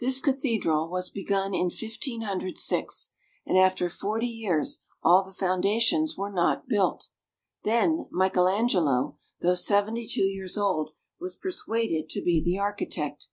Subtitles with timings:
[0.00, 3.12] This cathedral was begun in 1506,
[3.46, 7.08] and after forty years all the foundations were not built.
[7.64, 13.28] Then Michael Angelo, though seventy two years old, was persuaded to be the architect.